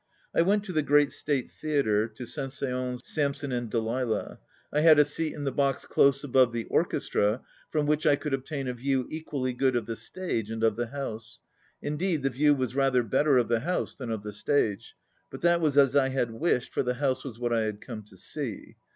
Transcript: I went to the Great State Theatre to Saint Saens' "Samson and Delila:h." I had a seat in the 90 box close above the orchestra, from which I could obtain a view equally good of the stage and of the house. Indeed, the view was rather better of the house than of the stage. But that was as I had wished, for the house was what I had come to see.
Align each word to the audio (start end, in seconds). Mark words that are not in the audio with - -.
I 0.33 0.41
went 0.41 0.63
to 0.63 0.73
the 0.73 0.81
Great 0.81 1.11
State 1.11 1.51
Theatre 1.51 2.07
to 2.07 2.25
Saint 2.25 2.51
Saens' 2.53 3.03
"Samson 3.05 3.51
and 3.51 3.69
Delila:h." 3.69 4.39
I 4.73 4.81
had 4.81 4.97
a 4.97 5.05
seat 5.05 5.31
in 5.35 5.43
the 5.43 5.51
90 5.51 5.55
box 5.55 5.85
close 5.85 6.23
above 6.23 6.53
the 6.53 6.63
orchestra, 6.71 7.41
from 7.69 7.85
which 7.85 8.07
I 8.07 8.15
could 8.15 8.33
obtain 8.33 8.67
a 8.67 8.73
view 8.73 9.05
equally 9.11 9.53
good 9.53 9.75
of 9.75 9.85
the 9.85 9.95
stage 9.95 10.49
and 10.49 10.63
of 10.63 10.75
the 10.75 10.87
house. 10.87 11.39
Indeed, 11.83 12.23
the 12.23 12.31
view 12.31 12.55
was 12.55 12.73
rather 12.73 13.03
better 13.03 13.37
of 13.37 13.47
the 13.47 13.59
house 13.59 13.93
than 13.93 14.09
of 14.09 14.23
the 14.23 14.33
stage. 14.33 14.95
But 15.29 15.41
that 15.41 15.61
was 15.61 15.77
as 15.77 15.95
I 15.95 16.09
had 16.09 16.31
wished, 16.31 16.73
for 16.73 16.81
the 16.81 16.95
house 16.95 17.23
was 17.23 17.37
what 17.37 17.53
I 17.53 17.61
had 17.61 17.79
come 17.79 18.01
to 18.05 18.17
see. 18.17 18.77